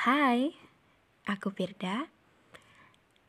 [0.00, 0.56] Hai,
[1.28, 2.08] aku Firda.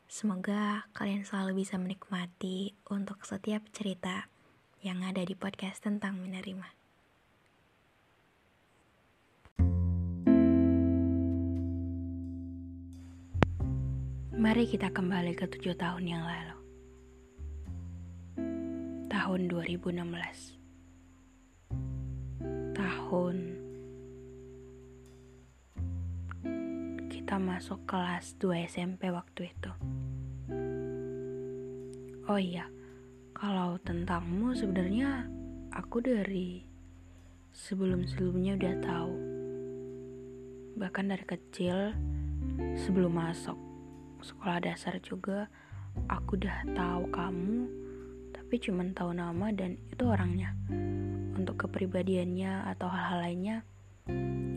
[0.08, 4.32] Semoga kalian selalu bisa menikmati untuk setiap cerita
[4.80, 6.64] yang ada di podcast tentang menerima.
[14.40, 16.56] Mari kita kembali ke tujuh tahun yang lalu.
[19.12, 20.56] Tahun 2016.
[22.72, 23.61] Tahun
[27.32, 29.72] kita masuk kelas 2 SMP waktu itu.
[32.28, 32.68] Oh iya,
[33.32, 35.32] kalau tentangmu sebenarnya
[35.72, 36.60] aku dari
[37.56, 39.14] sebelum-sebelumnya udah tahu.
[40.76, 41.96] Bahkan dari kecil
[42.76, 43.56] sebelum masuk
[44.20, 45.48] sekolah dasar juga
[46.12, 47.60] aku udah tahu kamu
[48.36, 50.52] tapi cuman tahu nama dan itu orangnya
[51.40, 53.58] untuk kepribadiannya atau hal-hal lainnya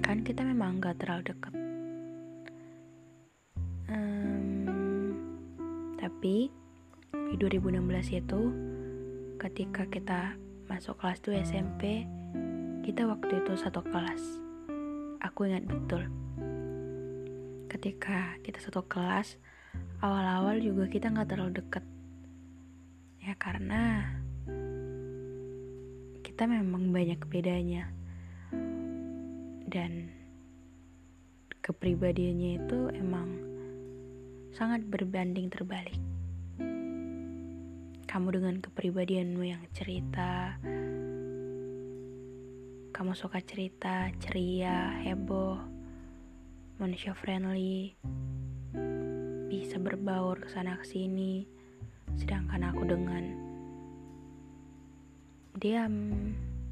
[0.02, 1.63] kan kita memang gak terlalu dekat
[6.04, 6.52] tapi
[7.32, 8.40] di 2016 itu
[9.40, 10.36] ketika kita
[10.68, 12.04] masuk kelas 2 SMP
[12.84, 14.20] kita waktu itu satu kelas.
[15.24, 16.04] Aku ingat betul.
[17.72, 19.40] Ketika kita satu kelas
[20.04, 21.84] awal-awal juga kita nggak terlalu deket.
[23.24, 24.04] Ya karena
[26.20, 27.88] kita memang banyak bedanya.
[29.72, 30.12] Dan
[31.64, 33.33] kepribadiannya itu emang
[34.54, 35.98] sangat berbanding terbalik.
[38.06, 40.54] Kamu dengan kepribadianmu yang cerita
[42.94, 45.58] kamu suka cerita ceria heboh
[46.78, 47.98] manusia friendly
[49.50, 51.42] bisa berbaur ke sana ke sini
[52.14, 53.34] sedangkan aku dengan
[55.58, 56.14] diam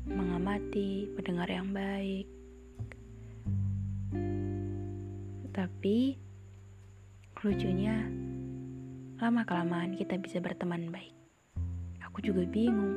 [0.07, 2.27] mengamati mendengar yang baik.
[5.51, 6.19] Tapi
[7.43, 8.07] lucunya
[9.19, 11.15] lama kelamaan kita bisa berteman baik
[12.07, 12.95] aku juga bingung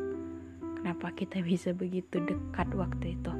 [0.81, 3.33] kenapa kita bisa begitu dekat waktu itu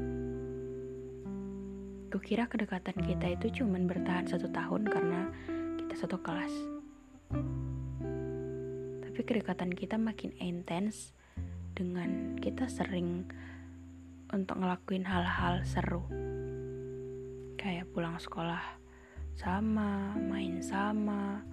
[2.15, 5.35] Kukira kedekatan kita itu cuman bertahan satu tahun karena
[5.83, 6.53] kita satu kelas.
[9.03, 11.11] Tapi kedekatan kita makin intens
[11.75, 13.27] dengan kita sering
[14.31, 16.07] untuk ngelakuin hal-hal seru.
[17.59, 18.63] Kayak pulang sekolah
[19.35, 21.43] sama, main sama,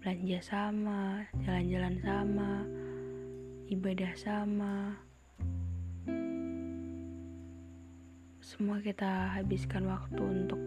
[0.00, 2.64] belanja sama, jalan-jalan sama,
[3.68, 4.96] ibadah sama.
[8.40, 10.60] Semua kita habiskan waktu untuk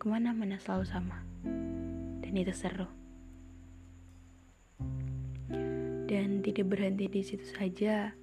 [0.00, 1.20] ke mana-mana selalu sama.
[2.24, 2.88] Dan itu seru.
[6.08, 8.16] Dan tidak berhenti di situ saja.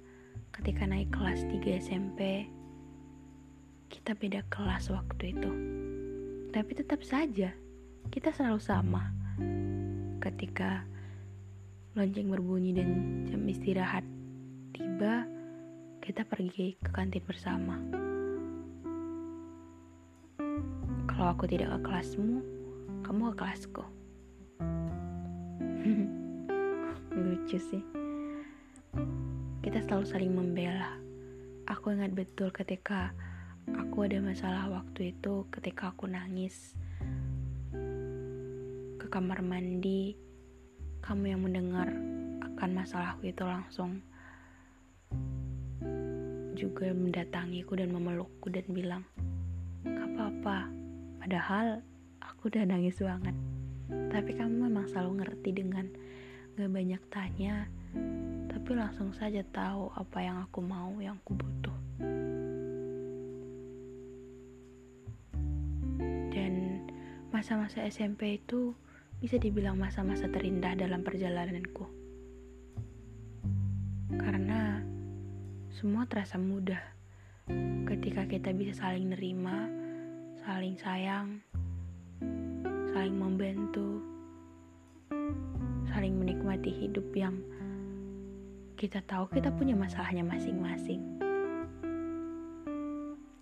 [0.50, 2.50] Ketika naik kelas 3 SMP
[3.86, 5.50] kita beda kelas waktu itu
[6.56, 7.52] tapi tetap saja
[8.08, 9.12] kita selalu sama
[10.24, 10.88] ketika
[11.92, 12.88] lonceng berbunyi dan
[13.28, 14.08] jam istirahat
[14.72, 15.28] tiba
[16.00, 17.76] kita pergi ke kantin bersama
[21.16, 22.44] kalau aku tidak ke kelasmu,
[23.00, 23.84] kamu ke kelasku.
[27.16, 27.80] Lucu sih.
[29.64, 30.92] Kita selalu saling membela.
[31.72, 33.16] Aku ingat betul ketika
[33.74, 36.78] aku ada masalah waktu itu ketika aku nangis
[39.00, 40.14] ke kamar mandi.
[41.02, 41.86] Kamu yang mendengar
[42.42, 44.02] akan masalahku itu langsung
[46.58, 49.06] juga mendatangiku dan memelukku dan bilang,
[49.86, 50.66] "Gak apa-apa,
[51.26, 51.82] Padahal
[52.22, 53.34] aku udah nangis banget.
[53.90, 55.90] Tapi kamu memang selalu ngerti dengan
[56.54, 57.66] gak banyak tanya,
[58.46, 61.85] tapi langsung saja tahu apa yang aku mau, yang aku butuh.
[67.36, 68.72] Masa-masa SMP itu
[69.20, 71.84] bisa dibilang masa-masa terindah dalam perjalananku.
[74.16, 74.80] Karena
[75.68, 76.80] semua terasa mudah
[77.84, 79.68] ketika kita bisa saling nerima
[80.46, 81.42] saling sayang,
[82.94, 83.98] saling membantu,
[85.90, 87.34] saling menikmati hidup yang
[88.78, 91.02] kita tahu kita punya masalahnya masing-masing.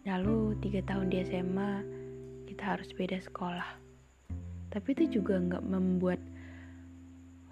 [0.08, 1.84] Lalu tiga tahun di SMA
[2.48, 3.83] kita harus beda sekolah.
[4.74, 6.18] Tapi itu juga nggak membuat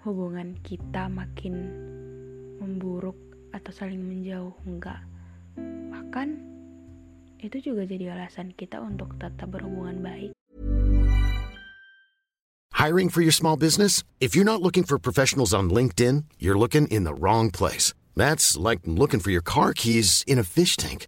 [0.03, 1.55] hubungan kita makin
[2.59, 3.15] memburuk
[3.55, 4.99] atau saling menjauh, enggak.
[5.87, 6.35] Bahkan
[7.39, 10.31] itu juga jadi alasan kita untuk tetap berhubungan baik.
[12.75, 14.03] Hiring for your small business?
[14.19, 17.95] If you're not looking for professionals on LinkedIn, you're looking in the wrong place.
[18.19, 21.07] That's like looking for your car keys in a fish tank.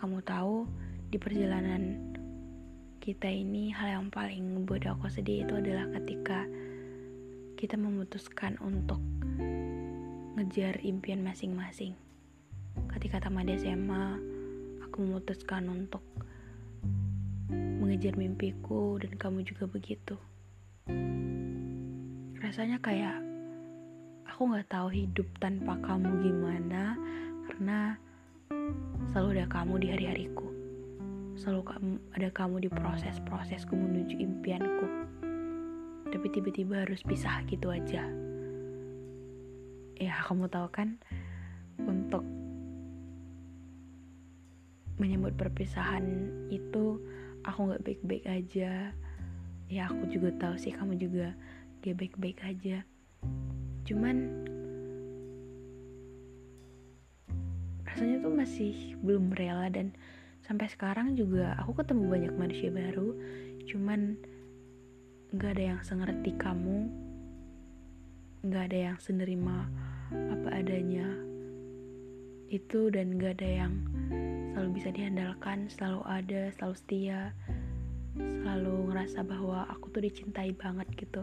[0.00, 0.64] kamu tahu
[1.12, 2.00] di perjalanan
[3.04, 6.48] kita ini hal yang paling membuat aku sedih itu adalah ketika
[7.60, 8.96] kita memutuskan untuk
[10.40, 11.92] ngejar impian masing-masing.
[12.96, 14.16] Ketika tamat SMA,
[14.88, 16.00] aku memutuskan untuk
[17.52, 20.16] mengejar mimpiku dan kamu juga begitu.
[22.40, 23.20] Rasanya kayak
[24.24, 26.96] aku nggak tahu hidup tanpa kamu gimana
[27.44, 28.00] karena
[29.10, 30.48] selalu ada kamu di hari-hariku.
[31.34, 31.60] Selalu
[32.14, 34.86] ada kamu di proses-prosesku menuju impianku.
[36.14, 38.06] Tapi tiba-tiba harus pisah gitu aja.
[39.98, 40.96] Ya, kamu tahu kan,
[41.82, 42.22] untuk
[45.02, 47.02] menyambut perpisahan itu
[47.42, 48.94] aku nggak baik-baik aja.
[49.66, 51.34] Ya, aku juga tahu sih kamu juga
[51.82, 52.82] gak baik-baik aja.
[53.86, 54.46] Cuman
[58.20, 59.92] tuh masih belum rela dan
[60.44, 63.16] sampai sekarang juga aku ketemu banyak manusia baru.
[63.68, 64.16] Cuman
[65.30, 66.90] nggak ada yang sengerti kamu
[68.40, 69.68] nggak ada yang senerima
[70.10, 71.06] apa adanya
[72.50, 73.72] itu dan nggak ada yang
[74.50, 77.20] selalu bisa diandalkan selalu ada selalu setia
[78.18, 81.22] selalu ngerasa bahwa aku tuh dicintai banget gitu.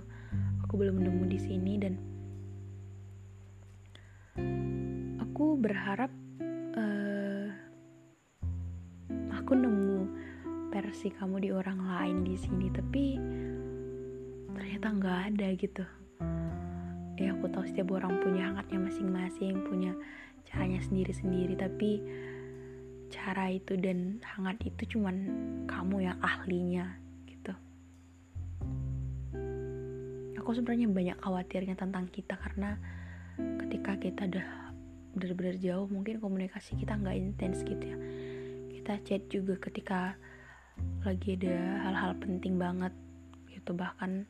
[0.63, 1.99] Aku belum nemu di sini dan
[5.19, 6.09] aku berharap
[9.47, 10.03] aku nemu
[10.75, 13.15] versi kamu di orang lain di sini tapi
[14.51, 15.87] ternyata nggak ada gitu.
[17.15, 19.95] Ya aku tahu setiap orang punya hangatnya masing-masing punya
[20.51, 22.03] caranya sendiri-sendiri tapi
[23.07, 25.15] cara itu dan hangat itu cuman
[25.63, 26.99] kamu yang ahlinya
[27.31, 27.55] gitu.
[30.43, 32.75] Aku sebenarnya banyak khawatirnya tentang kita karena
[33.63, 34.47] ketika kita udah
[35.15, 37.97] benar-benar jauh mungkin komunikasi kita nggak intens gitu ya
[38.87, 40.15] kita chat juga ketika
[41.03, 42.95] lagi ada hal-hal penting banget
[43.51, 43.75] gitu.
[43.75, 44.23] Bahkan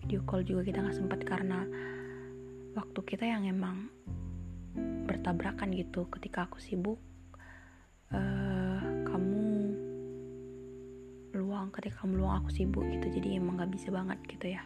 [0.00, 1.68] video call juga kita nggak sempat karena
[2.72, 3.92] waktu kita yang emang
[5.04, 6.08] bertabrakan gitu.
[6.08, 6.96] Ketika aku sibuk
[8.16, 9.76] uh, kamu
[11.36, 13.12] luang ketika kamu luang aku sibuk gitu.
[13.12, 14.64] Jadi emang nggak bisa banget gitu ya.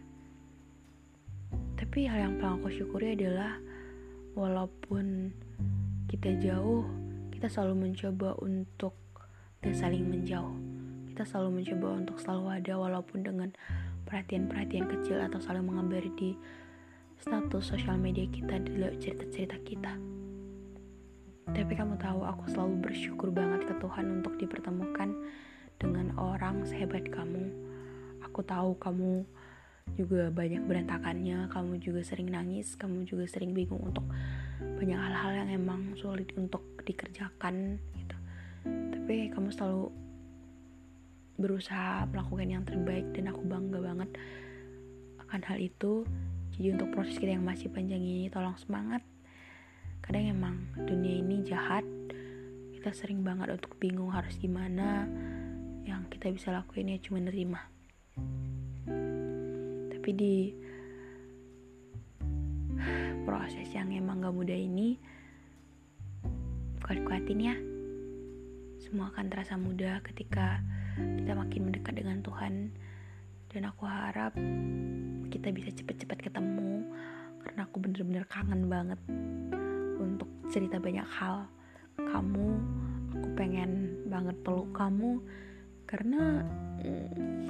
[1.75, 3.59] Tapi hal yang paling aku syukuri adalah
[4.39, 5.35] walaupun
[6.07, 6.87] kita jauh
[7.35, 9.02] kita selalu mencoba untuk
[9.63, 10.59] dan saling menjauh
[11.13, 13.53] kita selalu mencoba untuk selalu ada walaupun dengan
[14.09, 16.33] perhatian-perhatian kecil atau saling mengabari di
[17.21, 19.93] status sosial media kita di cerita-cerita kita.
[21.53, 25.13] Tapi kamu tahu aku selalu bersyukur banget ke Tuhan untuk dipertemukan
[25.77, 27.53] dengan orang sehebat kamu.
[28.25, 29.29] Aku tahu kamu
[30.01, 34.09] juga banyak berantakannya, kamu juga sering nangis, kamu juga sering bingung untuk
[34.59, 38.17] banyak hal-hal yang emang sulit untuk dikerjakan gitu.
[38.67, 39.91] Tapi kamu selalu
[41.41, 44.11] berusaha melakukan yang terbaik dan aku bangga banget
[45.19, 46.07] akan hal itu
[46.53, 49.01] jadi untuk proses kita yang masih panjang ini tolong semangat.
[50.05, 51.87] Kadang emang dunia ini jahat.
[52.77, 55.09] Kita sering banget untuk bingung harus gimana.
[55.89, 57.61] Yang kita bisa lakuin ya cuma nerima.
[59.89, 60.53] Tapi di
[63.25, 65.01] proses yang emang gak mudah ini
[66.85, 67.57] kuat-kuatin ya.
[68.83, 70.59] Semua akan terasa mudah ketika
[70.99, 72.75] kita makin mendekat dengan Tuhan.
[73.47, 74.35] Dan aku harap
[75.31, 76.91] kita bisa cepet-cepet ketemu
[77.47, 78.99] karena aku bener-bener kangen banget
[80.03, 81.47] untuk cerita banyak hal.
[81.95, 82.49] Kamu,
[83.15, 85.23] aku pengen banget peluk kamu
[85.87, 86.43] karena
[86.83, 87.47] hmm,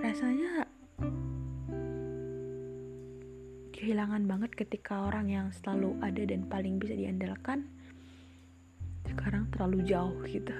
[0.00, 0.64] rasanya
[3.76, 7.68] kehilangan banget ketika orang yang selalu ada dan paling bisa diandalkan
[9.52, 10.56] terlalu jauh gitu.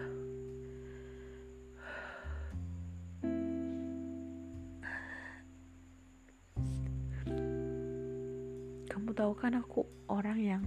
[8.88, 10.62] Kamu tahu kan aku orang yang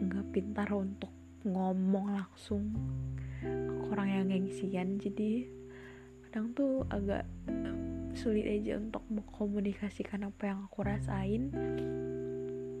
[0.00, 1.12] nggak pintar untuk
[1.46, 2.72] ngomong langsung.
[3.44, 5.46] Aku orang yang gengsian jadi
[6.26, 7.24] kadang tuh agak
[8.16, 11.52] sulit aja untuk mengkomunikasikan apa yang aku rasain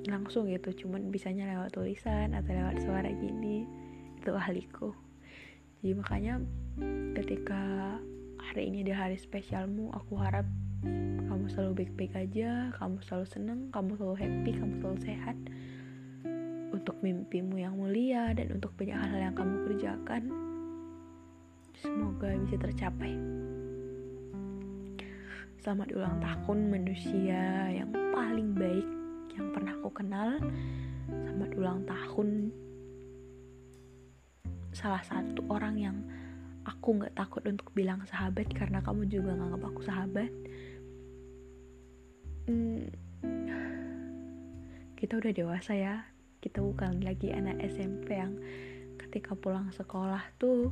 [0.08, 3.68] langsung gitu cuman bisanya lewat tulisan atau lewat suara gini
[4.26, 4.90] itu ahliku.
[5.78, 6.42] Jadi makanya
[7.14, 7.62] ketika
[8.42, 10.42] hari ini adalah hari spesialmu aku harap
[11.30, 15.38] kamu selalu baik-baik aja kamu selalu seneng kamu selalu happy kamu selalu sehat.
[16.74, 20.22] Untuk mimpimu yang mulia dan untuk banyak hal-hal yang kamu kerjakan
[21.78, 23.14] semoga bisa tercapai.
[25.62, 28.86] Selamat ulang tahun manusia yang paling baik
[29.38, 30.34] yang pernah aku kenal.
[31.06, 32.50] Selamat ulang tahun
[34.76, 35.96] salah satu orang yang
[36.68, 40.30] aku nggak takut untuk bilang sahabat karena kamu juga nganggap aku sahabat.
[42.44, 42.84] Hmm,
[45.00, 46.04] kita udah dewasa ya.
[46.44, 48.36] Kita bukan lagi anak SMP yang
[49.00, 50.68] ketika pulang sekolah tuh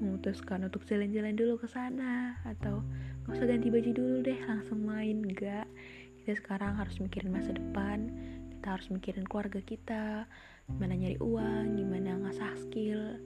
[0.00, 2.80] memutuskan untuk jalan-jalan dulu ke sana atau
[3.26, 5.68] gak usah ganti baju dulu deh langsung main enggak
[6.20, 8.08] kita sekarang harus mikirin masa depan
[8.48, 10.24] kita harus mikirin keluarga kita
[10.76, 13.18] gimana nyari uang gimana ngasah skill.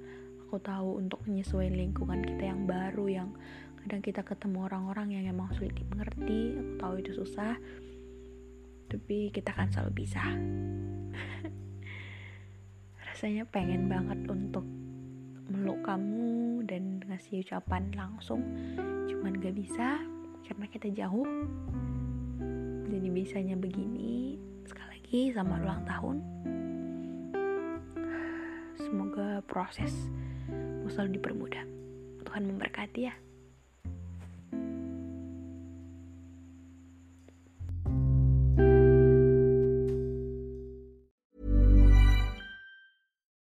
[0.46, 3.28] Aku tahu untuk menyesuaikan lingkungan kita yang baru yang
[3.84, 6.56] kadang kita ketemu orang-orang yang emang sulit dimengerti.
[6.56, 7.58] Aku tahu itu susah
[8.94, 10.22] tapi kita kan selalu bisa.
[13.10, 14.62] Rasanya pengen banget untuk
[15.50, 18.40] meluk kamu dan ngasih ucapan langsung.
[19.10, 19.98] Cuman gak bisa
[20.46, 21.26] karena kita jauh.
[22.86, 24.38] Jadi bisanya begini.
[24.62, 26.16] Sekali lagi sama ulang tahun
[29.44, 29.92] semoga proses
[30.88, 31.64] selalu dipermudah
[32.24, 33.14] Tuhan memberkati ya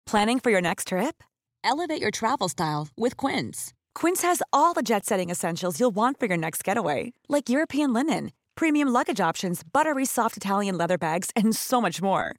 [0.07, 1.21] Planning for your next trip?
[1.67, 3.75] Elevate your travel style with Quince.
[3.93, 7.93] Quince has all the jet setting essentials you'll want for your next getaway, like European
[7.93, 12.39] linen, premium luggage options, buttery soft Italian leather bags, and so much more.